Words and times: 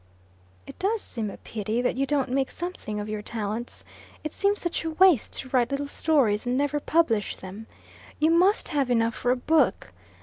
"It 0.65 0.79
does 0.79 0.99
seem 0.99 1.29
a 1.29 1.37
pity 1.37 1.79
that 1.79 1.95
you 1.95 2.07
don't 2.07 2.29
make 2.31 2.49
something 2.49 2.99
of 2.99 3.07
your 3.07 3.21
talents. 3.21 3.83
It 4.23 4.33
seems 4.33 4.59
such 4.59 4.83
a 4.83 4.89
waste 4.89 5.33
to 5.41 5.49
write 5.49 5.69
little 5.69 5.85
stories 5.85 6.47
and 6.47 6.57
never 6.57 6.79
publish 6.79 7.35
them. 7.35 7.67
You 8.17 8.31
must 8.31 8.69
have 8.69 8.89
enough 8.89 9.13
for 9.13 9.29
a 9.29 9.35
book. 9.37 9.93